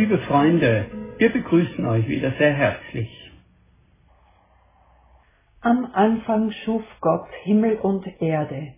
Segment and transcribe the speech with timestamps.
[0.00, 0.86] Liebe Freunde,
[1.18, 3.10] wir begrüßen euch wieder sehr herzlich.
[5.60, 8.76] Am Anfang schuf Gott Himmel und Erde.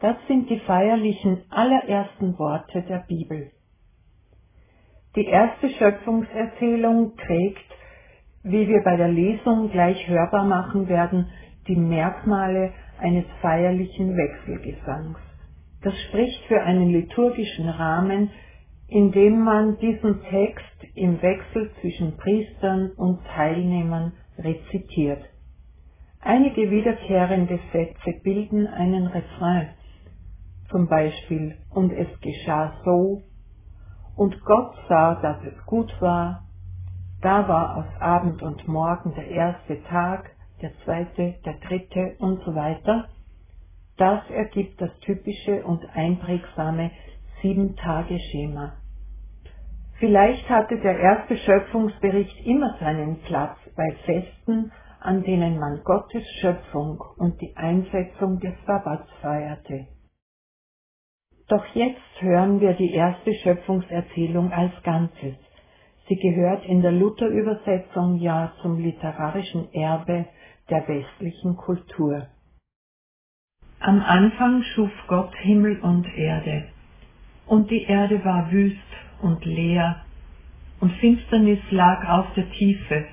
[0.00, 3.52] Das sind die feierlichen allerersten Worte der Bibel.
[5.14, 7.70] Die erste Schöpfungserzählung trägt,
[8.42, 11.30] wie wir bei der Lesung gleich hörbar machen werden,
[11.68, 15.16] die Merkmale eines feierlichen Wechselgesangs.
[15.80, 18.30] Das spricht für einen liturgischen Rahmen,
[18.88, 25.24] in dem man diesen Text im Wechsel zwischen Priestern und Teilnehmern rezitiert.
[26.20, 29.70] Einige wiederkehrende Sätze bilden einen Refrain,
[30.70, 33.22] zum Beispiel und es geschah so,
[34.16, 36.46] und Gott sah, dass es gut war,
[37.20, 40.30] da war aus Abend und Morgen der erste Tag,
[40.62, 43.08] der zweite, der dritte und so weiter.
[43.96, 46.90] Das ergibt das typische und einprägsame
[47.42, 48.74] Sieben-Tage-Schema.
[49.98, 57.02] Vielleicht hatte der erste Schöpfungsbericht immer seinen Platz bei Festen, an denen man Gottes Schöpfung
[57.18, 59.86] und die Einsetzung des Sabbats feierte.
[61.48, 65.36] Doch jetzt hören wir die erste Schöpfungserzählung als Ganzes.
[66.08, 70.26] Sie gehört in der Luther-Übersetzung ja zum literarischen Erbe
[70.70, 72.28] der westlichen Kultur.
[73.80, 76.68] Am Anfang schuf Gott Himmel und Erde,
[77.46, 78.76] und die Erde war wüst
[79.22, 80.02] und leer,
[80.80, 83.06] und Finsternis lag auf der Tiefe,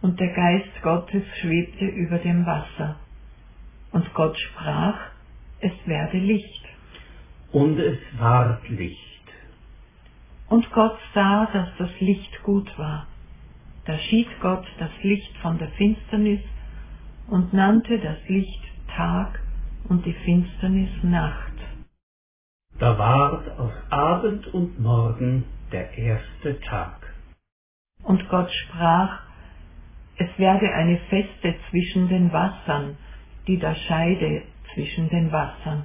[0.00, 2.96] und der Geist Gottes schwebte über dem Wasser.
[3.92, 4.98] Und Gott sprach,
[5.60, 6.64] es werde Licht.
[7.52, 8.98] Und es ward Licht.
[10.48, 13.06] Und Gott sah, dass das Licht gut war.
[13.84, 16.40] Da schied Gott das Licht von der Finsternis
[17.28, 18.62] und nannte das Licht
[18.96, 19.40] Tag
[19.88, 21.51] und die Finsternis Nacht.
[22.82, 27.14] Da ward aus Abend und Morgen der erste Tag.
[28.02, 29.20] Und Gott sprach,
[30.16, 32.96] es werde eine Feste zwischen den Wassern,
[33.46, 34.42] die da scheide
[34.74, 35.84] zwischen den Wassern.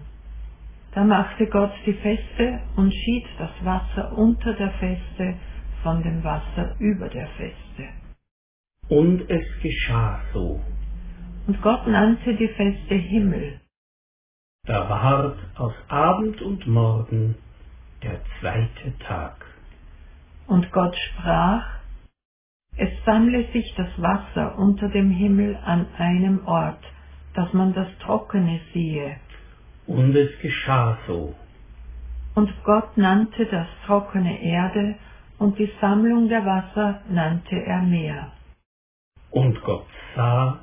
[0.95, 5.35] Da machte Gott die Feste und schied das Wasser unter der Feste
[5.83, 7.89] von dem Wasser über der Feste.
[8.89, 10.59] Und es geschah so.
[11.45, 13.61] Und Gott nannte die Feste Himmel.
[14.67, 17.35] Da ward aus Abend und Morgen
[18.03, 19.45] der zweite Tag.
[20.45, 21.63] Und Gott sprach,
[22.75, 26.83] es sammle sich das Wasser unter dem Himmel an einem Ort,
[27.33, 29.15] dass man das Trockene siehe.
[29.85, 31.33] Und es geschah so.
[32.35, 34.95] Und Gott nannte das trockene Erde,
[35.39, 38.33] und die Sammlung der Wasser nannte er Meer.
[39.31, 40.59] Und Gott sah,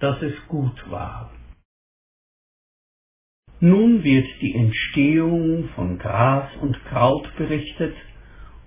[0.00, 1.30] dass es gut war.
[3.64, 7.96] Nun wird die Entstehung von Gras und Kraut berichtet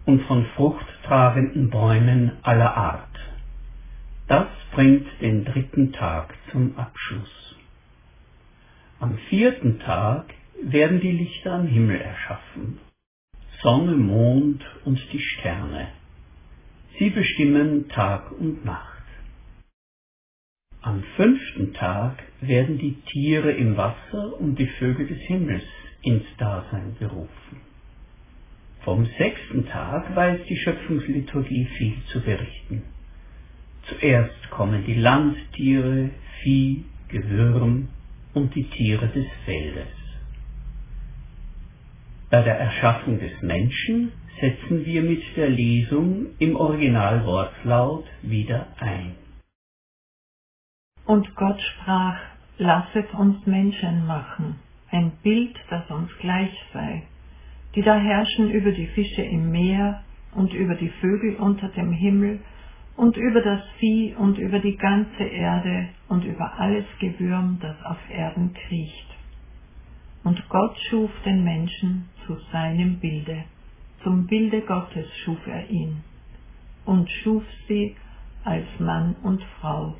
[0.07, 3.15] und von fruchttragenden Bäumen aller Art.
[4.27, 7.55] Das bringt den dritten Tag zum Abschluss.
[8.99, 12.79] Am vierten Tag werden die Lichter am Himmel erschaffen,
[13.61, 15.89] Sonne, Mond und die Sterne.
[16.97, 18.96] Sie bestimmen Tag und Nacht.
[20.87, 25.65] Am fünften Tag werden die Tiere im Wasser und die Vögel des Himmels
[26.01, 27.57] ins Dasein berufen.
[28.85, 32.83] Vom sechsten Tag weiß die Schöpfungsliturgie viel zu berichten.
[33.89, 36.11] Zuerst kommen die Landtiere,
[36.41, 37.89] Vieh, Gewürm,
[38.33, 39.93] und die Tiere des Feldes.
[42.29, 49.26] Bei der Erschaffung des Menschen setzen wir mit der Lesung im Originalwortlaut wieder ein.
[51.07, 52.19] Und Gott sprach,
[52.57, 54.59] lasset uns Menschen machen,
[54.91, 57.03] ein Bild, das uns gleich sei,
[57.75, 60.03] die da herrschen über die Fische im Meer
[60.35, 62.41] und über die Vögel unter dem Himmel
[62.97, 68.09] und über das Vieh und über die ganze Erde und über alles Gewürm, das auf
[68.09, 69.07] Erden kriecht.
[70.25, 73.45] Und Gott schuf den Menschen zu seinem Bilde,
[74.03, 76.03] zum Bilde Gottes schuf er ihn
[76.83, 77.95] und schuf sie
[78.43, 79.95] als Mann und Frau.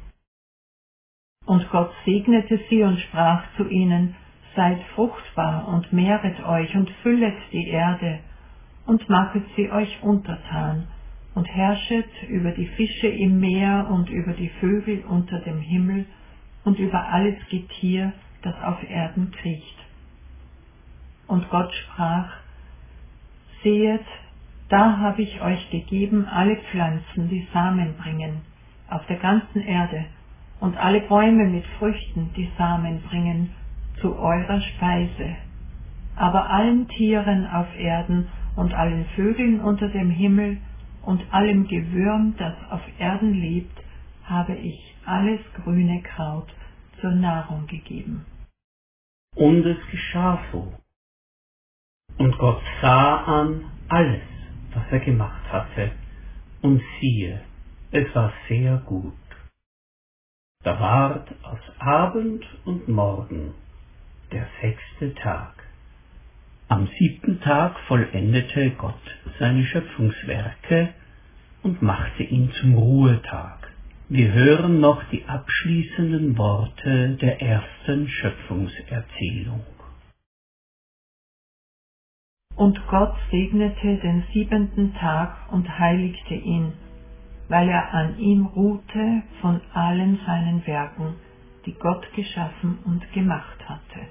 [1.47, 4.15] Und Gott segnete sie und sprach zu ihnen,
[4.55, 8.19] Seid fruchtbar und mehret euch und füllet die Erde
[8.85, 10.87] und machet sie euch untertan
[11.35, 16.05] und herrschet über die Fische im Meer und über die Vögel unter dem Himmel
[16.65, 19.77] und über alles Getier, das auf Erden kriecht.
[21.27, 22.29] Und Gott sprach,
[23.63, 24.05] Sehet,
[24.69, 28.41] da habe ich euch gegeben alle Pflanzen, die Samen bringen,
[28.89, 30.05] auf der ganzen Erde,
[30.59, 33.51] und alle Bäume mit Früchten, die Samen bringen,
[34.01, 35.35] zu eurer Speise.
[36.15, 40.57] Aber allen Tieren auf Erden und allen Vögeln unter dem Himmel
[41.03, 43.77] und allem Gewürm, das auf Erden lebt,
[44.23, 46.53] habe ich alles grüne Kraut
[46.99, 48.25] zur Nahrung gegeben.
[49.35, 50.73] Und es geschah so.
[52.17, 54.23] Und Gott sah an alles,
[54.73, 55.91] was er gemacht hatte,
[56.61, 57.41] und siehe,
[57.91, 59.13] es war sehr gut.
[60.67, 63.53] Da ward aus Abend und Morgen
[64.33, 65.53] der sechste Tag.
[66.67, 70.89] Am siebten Tag vollendete Gott seine Schöpfungswerke
[71.63, 73.71] und machte ihn zum Ruhetag.
[74.09, 79.63] Wir hören noch die abschließenden Worte der ersten Schöpfungserzählung.
[82.57, 86.73] Und Gott segnete den siebenten Tag und heiligte ihn,
[87.49, 91.15] weil er an ihm ruhte von allen seinen Werken,
[91.65, 94.07] die Gott geschaffen und gemacht hatte.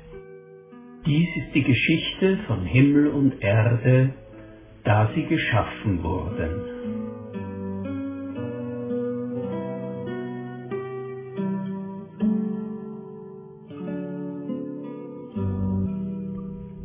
[1.05, 4.15] Dies ist die Geschichte von Himmel und Erde,
[4.85, 6.77] da sie geschaffen wurden.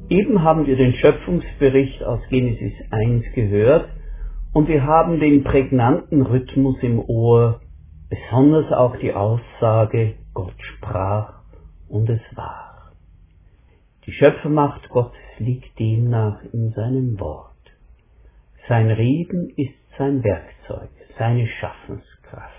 [0.10, 3.90] Eben haben wir den Schöpfungsbericht aus Genesis 1 gehört
[4.54, 7.62] und wir haben den prägnanten Rhythmus im Ohr,
[8.10, 11.42] besonders auch die Aussage, Gott sprach
[11.88, 12.92] und es war.
[14.06, 17.52] Die Schöpfermacht Gottes liegt demnach in seinem Wort.
[18.68, 22.52] Sein Reden ist sein Werkzeug, seine Schaffenskraft.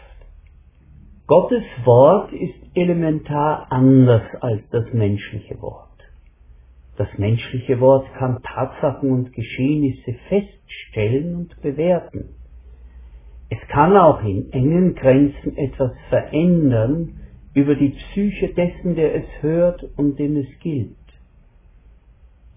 [1.26, 5.91] Gottes Wort ist elementar anders als das menschliche Wort.
[6.96, 12.34] Das menschliche Wort kann Tatsachen und Geschehnisse feststellen und bewerten.
[13.48, 17.20] Es kann auch in engen Grenzen etwas verändern
[17.54, 20.96] über die Psyche dessen, der es hört und dem es gilt.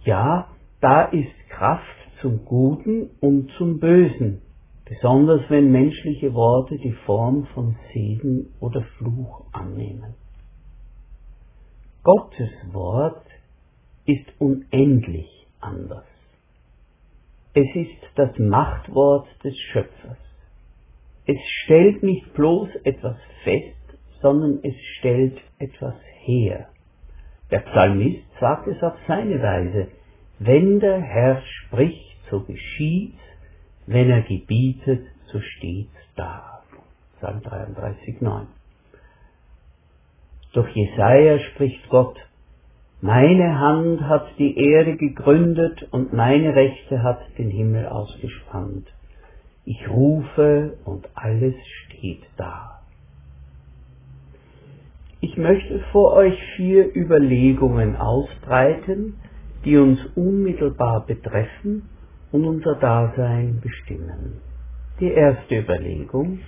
[0.04, 0.50] Ja,
[0.82, 1.84] da ist Kraft
[2.22, 4.42] zum Guten und zum Bösen,
[4.86, 10.14] besonders wenn menschliche Worte die Form von Segen oder Fluch annehmen.
[12.04, 13.26] Gottes Wort
[14.06, 15.30] ist unendlich
[15.60, 16.06] anders.
[17.54, 20.18] Es ist das Machtwort des Schöpfers.
[21.26, 23.76] Es stellt nicht bloß etwas fest,
[24.22, 26.70] sondern es stellt etwas her.
[27.52, 29.88] Der Psalmist sagt es auf seine Weise,
[30.40, 33.18] wenn der Herr spricht, so geschieht,
[33.88, 36.64] wenn er gebietet, so steht's da.
[37.18, 38.48] Psalm 33, 9.
[40.54, 42.18] Durch Jesaja spricht Gott,
[43.06, 48.92] meine Hand hat die Erde gegründet und meine Rechte hat den Himmel ausgespannt.
[49.64, 51.54] Ich rufe und alles
[51.84, 52.82] steht da.
[55.22, 59.18] Ich möchte vor euch vier Überlegungen ausbreiten,
[59.66, 61.88] die uns unmittelbar betreffen
[62.32, 64.42] und unser Dasein bestimmen.
[65.00, 66.40] Die erste Überlegung.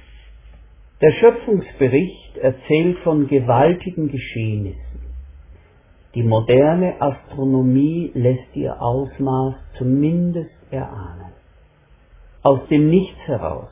[1.02, 4.97] Der Schöpfungsbericht erzählt von gewaltigen Geschehnissen.
[6.18, 11.32] Die moderne Astronomie lässt ihr Ausmaß zumindest erahnen.
[12.42, 13.70] Aus dem Nichts heraus,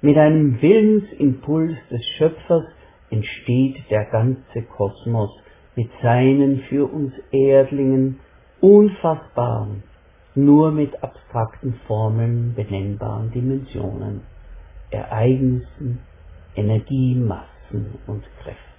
[0.00, 2.64] mit einem Willensimpuls des Schöpfers
[3.10, 5.28] entsteht der ganze Kosmos
[5.74, 8.20] mit seinen für uns Erdlingen
[8.62, 9.82] unfassbaren,
[10.34, 14.22] nur mit abstrakten Formeln benennbaren Dimensionen,
[14.90, 15.98] Ereignissen,
[16.54, 18.75] Energiemassen und Kräften.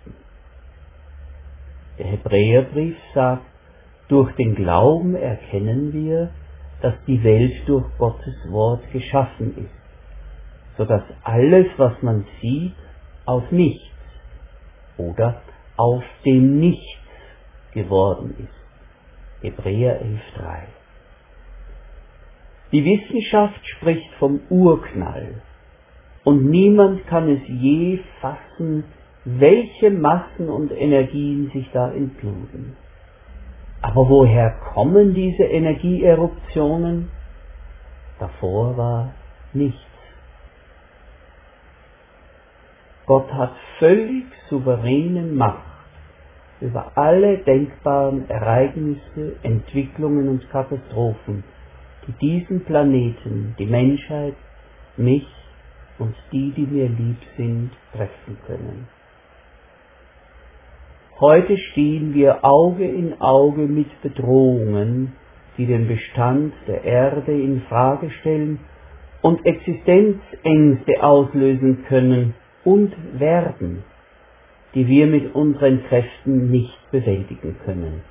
[1.97, 3.45] Der Hebräerbrief sagt,
[4.07, 6.29] durch den Glauben erkennen wir,
[6.81, 12.75] dass die Welt durch Gottes Wort geschaffen ist, so dass alles, was man sieht,
[13.25, 13.83] aus nichts
[14.97, 15.41] oder
[15.75, 17.01] auf dem Nichts
[17.73, 19.43] geworden ist.
[19.43, 20.59] Hebräer 11.3.
[22.71, 25.41] Die Wissenschaft spricht vom Urknall
[26.23, 28.83] und niemand kann es je fassen,
[29.27, 32.77] welche Massen und Energien sich da entluden.
[33.81, 37.09] Aber woher kommen diese Energieeruptionen?
[38.19, 39.13] Davor war
[39.51, 39.81] nichts.
[43.05, 45.61] Gott hat völlig souveräne Macht
[46.61, 51.43] über alle denkbaren Ereignisse, Entwicklungen und Katastrophen,
[52.07, 54.35] die diesen Planeten, die Menschheit,
[54.95, 55.27] mich
[55.99, 58.87] und die, die mir lieb sind, treffen können.
[61.19, 65.13] Heute stehen wir Auge in Auge mit Bedrohungen,
[65.57, 68.59] die den Bestand der Erde in Frage stellen
[69.21, 72.33] und Existenzängste auslösen können,
[72.63, 73.83] und werden,
[74.75, 78.01] die wir mit unseren Kräften nicht bewältigen können.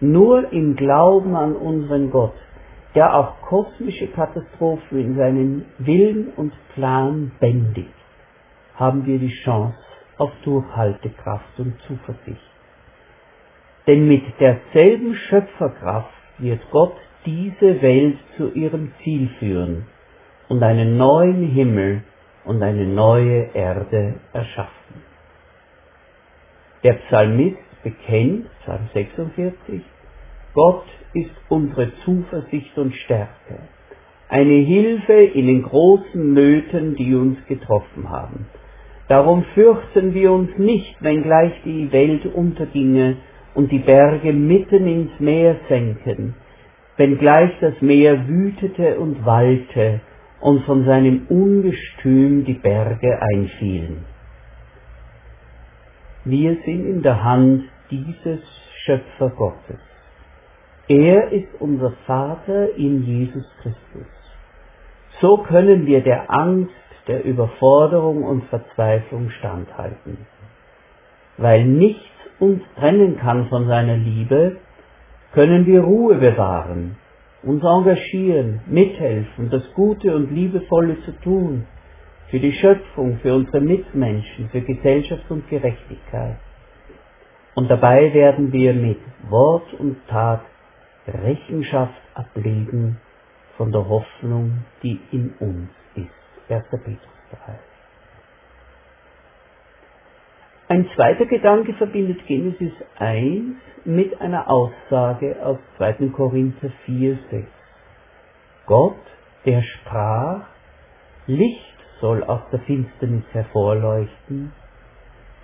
[0.00, 2.34] Nur im Glauben an unseren Gott
[2.94, 7.88] der auch kosmische Katastrophen in seinen Willen und Plan bändigt,
[8.74, 9.78] haben wir die Chance
[10.18, 12.51] auf Durchhaltekraft und Zuversicht.
[13.86, 16.96] Denn mit derselben Schöpferkraft wird Gott
[17.26, 19.86] diese Welt zu ihrem Ziel führen
[20.48, 22.02] und einen neuen Himmel
[22.44, 25.02] und eine neue Erde erschaffen.
[26.82, 29.82] Der Psalmist bekennt, Psalm 46,
[30.54, 30.84] Gott
[31.14, 33.60] ist unsere Zuversicht und Stärke,
[34.28, 38.46] eine Hilfe in den großen Nöten, die uns getroffen haben.
[39.08, 43.16] Darum fürchten wir uns nicht, wenngleich die Welt unterginge
[43.54, 46.34] und die Berge mitten ins Meer senken,
[46.96, 50.00] wenngleich das Meer wütete und wallte
[50.40, 54.04] und von seinem Ungestüm die Berge einfielen.
[56.24, 58.40] Wir sind in der Hand dieses
[58.84, 59.80] Schöpfer Gottes.
[60.88, 64.06] Er ist unser Vater in Jesus Christus.
[65.20, 66.72] So können wir der Angst,
[67.06, 70.26] der Überforderung und Verzweiflung standhalten.
[71.38, 72.11] Weil nichts
[72.42, 74.56] uns trennen kann von seiner Liebe,
[75.32, 76.96] können wir Ruhe bewahren,
[77.44, 81.66] uns engagieren, mithelfen, das Gute und Liebevolle zu tun,
[82.30, 86.38] für die Schöpfung, für unsere Mitmenschen, für Gesellschaft und Gerechtigkeit.
[87.54, 90.40] Und dabei werden wir mit Wort und Tat
[91.06, 92.98] Rechenschaft ablegen
[93.56, 96.50] von der Hoffnung, die in uns ist.
[96.50, 96.64] 1.
[96.70, 96.98] Petrus
[97.46, 97.71] 3.
[100.72, 106.08] Ein zweiter Gedanke verbindet Genesis 1 mit einer Aussage aus 2.
[106.14, 107.46] Korinther 4, 6.
[108.64, 108.96] Gott,
[109.44, 110.46] der sprach,
[111.26, 114.52] Licht soll aus der Finsternis hervorleuchten,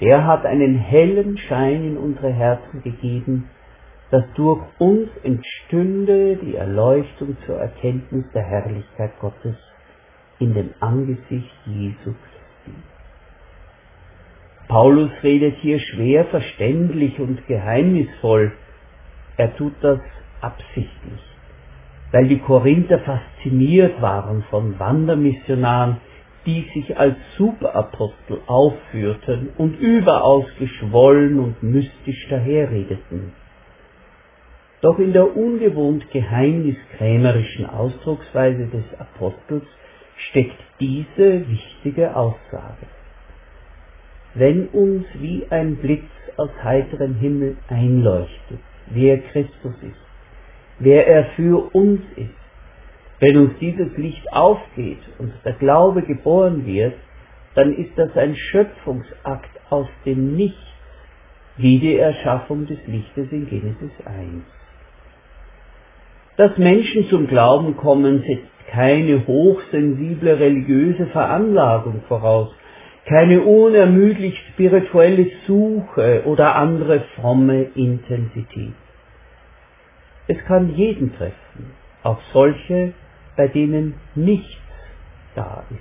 [0.00, 3.50] der hat einen hellen Schein in unsere Herzen gegeben,
[4.10, 9.56] dass durch uns entstünde die Erleuchtung zur Erkenntnis der Herrlichkeit Gottes
[10.38, 12.97] in dem Angesicht Jesu Christi.
[14.68, 18.52] Paulus redet hier schwer verständlich und geheimnisvoll.
[19.38, 19.98] Er tut das
[20.42, 21.22] absichtlich,
[22.12, 25.96] weil die Korinther fasziniert waren von Wandermissionaren,
[26.44, 33.32] die sich als Superapostel aufführten und überaus geschwollen und mystisch daherredeten.
[34.82, 39.64] Doch in der ungewohnt geheimniskrämerischen Ausdrucksweise des Apostels
[40.16, 42.86] steckt diese wichtige Aussage
[44.38, 50.00] wenn uns wie ein Blitz aus heiterem Himmel einleuchtet, wer Christus ist,
[50.78, 52.30] wer er für uns ist,
[53.20, 56.94] wenn uns dieses Licht aufgeht und der Glaube geboren wird,
[57.54, 60.58] dann ist das ein Schöpfungsakt aus dem Nichts,
[61.56, 64.44] wie die Erschaffung des Lichtes in Genesis 1.
[66.36, 72.54] Dass Menschen zum Glauben kommen, setzt keine hochsensible religiöse Veranlagung voraus,
[73.08, 78.74] keine unermüdlich spirituelle Suche oder andere fromme Intensität.
[80.26, 81.72] Es kann jeden treffen,
[82.02, 82.92] auch solche,
[83.34, 84.60] bei denen nichts
[85.34, 85.78] da ist.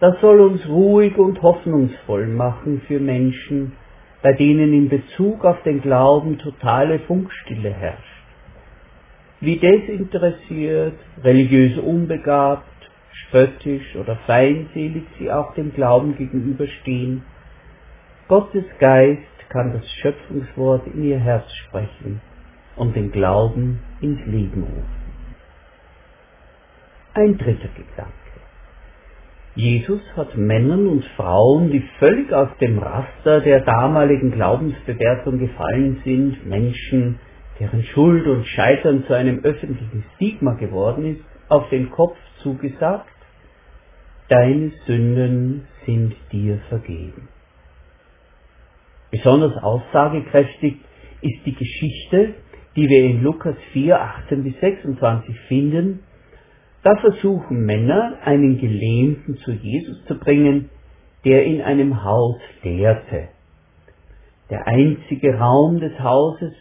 [0.00, 3.72] Das soll uns ruhig und hoffnungsvoll machen für Menschen,
[4.22, 8.24] bei denen in Bezug auf den Glauben totale Funkstille herrscht.
[9.40, 12.64] Wie desinteressiert, religiös unbegabt,
[13.30, 17.22] spöttisch oder feindselig sie auch dem Glauben gegenüberstehen,
[18.28, 22.20] Gottes Geist kann das Schöpfungswort in ihr Herz sprechen
[22.76, 25.00] und den Glauben ins Leben rufen.
[27.14, 28.12] Ein dritter Gedanke.
[29.56, 36.46] Jesus hat Männern und Frauen, die völlig aus dem Raster der damaligen Glaubensbewertung gefallen sind,
[36.46, 37.18] Menschen,
[37.58, 43.08] deren Schuld und Scheitern zu einem öffentlichen Stigma geworden ist, auf den Kopf zugesagt,
[44.30, 47.28] deine Sünden sind dir vergeben.
[49.10, 50.76] Besonders aussagekräftig
[51.20, 52.34] ist die Geschichte,
[52.76, 56.00] die wir in Lukas 4, 18 bis 26 finden.
[56.84, 60.70] Da versuchen Männer, einen Gelähmten zu Jesus zu bringen,
[61.24, 63.28] der in einem Haus lehrte.
[64.48, 66.52] Der einzige Raum des Hauses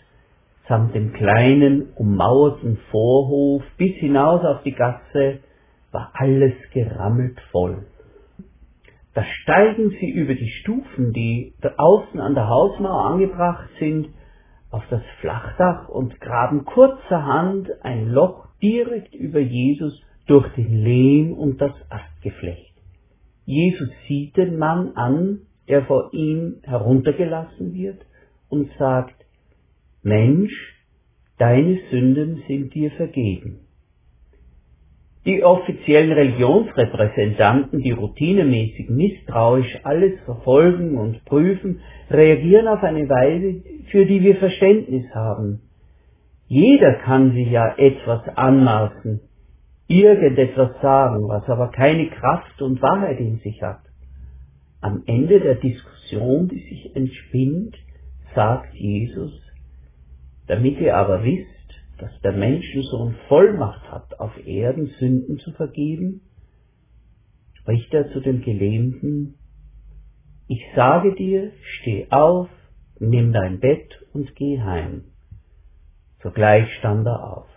[0.67, 5.39] samt dem kleinen, ummauerten Vorhof bis hinaus auf die Gasse
[5.91, 7.85] war alles gerammelt voll.
[9.13, 14.09] Da steigen sie über die Stufen, die außen an der Hausmauer angebracht sind,
[14.71, 21.59] auf das Flachdach und graben kurzerhand ein Loch direkt über Jesus durch den Lehm und
[21.59, 22.73] das Astgeflecht.
[23.45, 28.05] Jesus sieht den Mann an, der vor ihm heruntergelassen wird,
[28.47, 29.15] und sagt,
[30.03, 30.53] Mensch,
[31.39, 33.61] deine Sünden sind dir vergeben.
[35.25, 43.61] Die offiziellen Religionsrepräsentanten, die routinemäßig misstrauisch alles verfolgen und prüfen, reagieren auf eine Weise,
[43.91, 45.61] für die wir Verständnis haben.
[46.47, 49.19] Jeder kann sich ja etwas anmaßen,
[49.87, 53.81] irgendetwas sagen, was aber keine Kraft und Wahrheit in sich hat.
[54.81, 57.75] Am Ende der Diskussion, die sich entspinnt,
[58.33, 59.33] sagt Jesus,
[60.47, 61.58] damit ihr aber wisst,
[61.99, 66.21] dass der Menschensohn Vollmacht hat, auf Erden Sünden zu vergeben,
[67.53, 69.35] spricht er zu dem Gelähmten,
[70.47, 72.49] ich sage dir, steh auf,
[72.99, 75.03] nimm dein Bett und geh heim.
[76.23, 77.47] Sogleich stand er auf.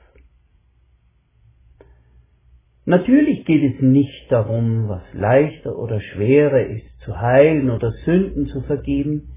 [2.85, 8.61] Natürlich geht es nicht darum, was leichter oder schwerer ist, zu heilen oder Sünden zu
[8.63, 9.32] vergeben.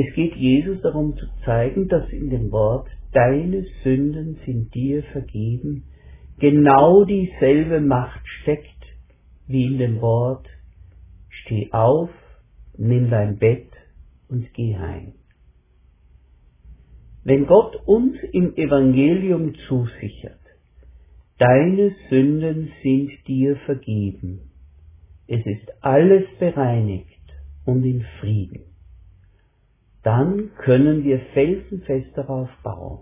[0.00, 5.86] Es geht Jesus darum zu zeigen, dass in dem Wort deine Sünden sind dir vergeben,
[6.38, 8.84] genau dieselbe Macht steckt
[9.48, 10.46] wie in dem Wort,
[11.30, 12.10] steh auf,
[12.76, 13.72] nimm dein Bett
[14.28, 15.14] und geh heim.
[17.24, 20.38] Wenn Gott uns im Evangelium zusichert,
[21.38, 24.52] deine Sünden sind dir vergeben,
[25.26, 27.08] es ist alles bereinigt
[27.64, 28.67] und in Frieden,
[30.02, 33.00] dann können wir felsenfest darauf bauen.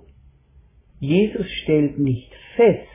[0.99, 2.89] Jesus stellt nicht fest,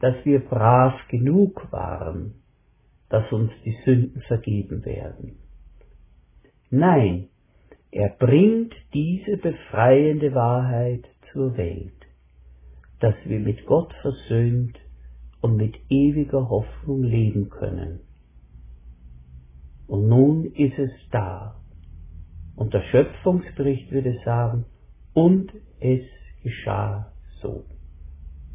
[0.00, 2.42] dass wir brav genug waren,
[3.08, 5.38] dass uns die Sünden vergeben werden.
[6.70, 7.28] Nein,
[7.90, 11.92] er bringt diese befreiende Wahrheit zur Welt,
[13.00, 14.78] dass wir mit Gott versöhnt
[15.40, 18.00] und mit ewiger Hoffnung leben können.
[19.86, 21.61] Und nun ist es da.
[22.56, 24.64] Und der Schöpfungsbericht würde sagen,
[25.14, 26.02] und es
[26.42, 27.64] geschah so.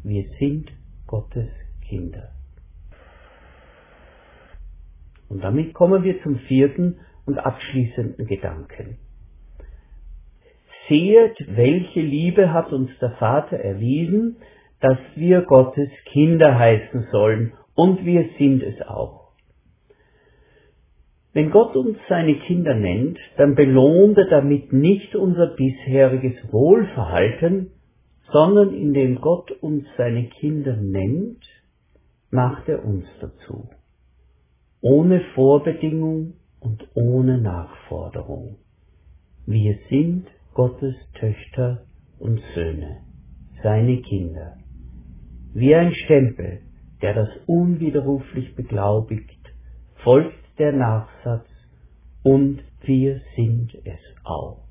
[0.02, 0.70] Wir sind
[1.06, 1.48] Gottes
[1.88, 2.30] Kinder.
[5.28, 8.98] Und damit kommen wir zum vierten und abschließenden Gedanken.
[10.88, 14.36] Seht, welche Liebe hat uns der Vater erwiesen,
[14.80, 19.27] dass wir Gottes Kinder heißen sollen, und wir sind es auch.
[21.32, 27.70] Wenn Gott uns seine Kinder nennt, dann belohnt er damit nicht unser bisheriges Wohlverhalten,
[28.32, 31.44] sondern indem Gott uns seine Kinder nennt,
[32.30, 33.68] macht er uns dazu.
[34.80, 38.56] Ohne Vorbedingung und ohne Nachforderung.
[39.46, 41.86] Wir sind Gottes Töchter
[42.18, 43.02] und Söhne,
[43.62, 44.56] seine Kinder.
[45.54, 46.60] Wie ein Stempel,
[47.00, 49.40] der das unwiderruflich beglaubigt,
[50.02, 51.48] folgt der Nachsatz
[52.22, 54.64] und wir sind es auch.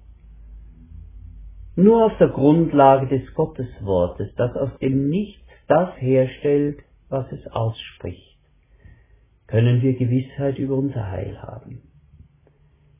[1.76, 8.39] Nur auf der Grundlage des Gotteswortes, das aus dem Nichts das herstellt, was es ausspricht,
[9.47, 11.82] können wir Gewissheit über unser Heil haben.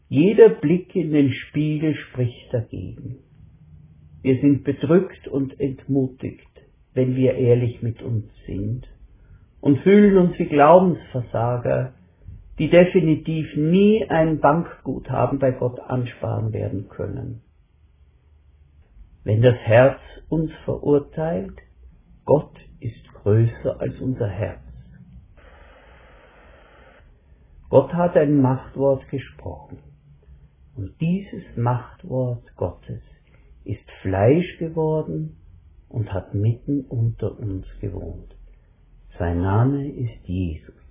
[0.10, 3.18] Jeder Blick in den Spiegel spricht dagegen.
[4.22, 6.48] Wir sind bedrückt und entmutigt,
[6.94, 8.88] wenn wir ehrlich mit uns sind
[9.60, 11.94] und fühlen uns wie Glaubensversager,
[12.60, 17.42] die definitiv nie ein Bankguthaben bei Gott ansparen werden können.
[19.24, 21.54] Wenn das Herz uns verurteilt,
[22.26, 24.62] Gott ist größer als unser Herz.
[27.70, 29.80] Gott hat ein Machtwort gesprochen.
[30.76, 33.02] Und dieses Machtwort Gottes
[33.66, 35.38] ist Fleisch geworden
[35.90, 38.36] und hat mitten unter uns gewohnt.
[39.20, 40.87] Sein Name ist Jesus.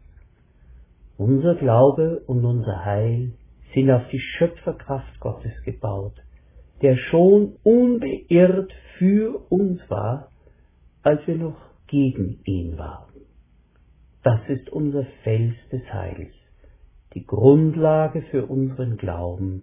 [1.19, 3.33] Unser Glaube und unser Heil
[3.75, 6.15] sind auf die Schöpferkraft Gottes gebaut,
[6.83, 10.31] der schon unbeirrt für uns war,
[11.03, 13.15] als wir noch gegen ihn waren.
[14.23, 16.35] Das ist unser Fels des Heils,
[17.15, 19.63] die Grundlage für unseren Glauben,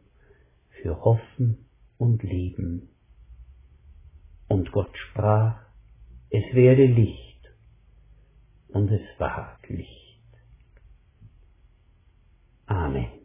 [0.82, 1.66] für Hoffen
[1.98, 2.90] und Leben.
[4.48, 5.60] Und Gott sprach,
[6.30, 7.54] es werde Licht,
[8.70, 10.03] und es ward Licht.
[12.74, 13.23] Amen.